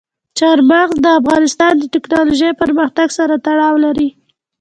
چار 0.37 0.57
مغز 0.69 0.95
د 1.01 1.07
افغانستان 1.19 1.73
د 1.77 1.83
تکنالوژۍ 1.95 2.51
پرمختګ 2.61 3.07
سره 3.17 3.33
تړاو 3.45 3.75
لري. 3.85 4.09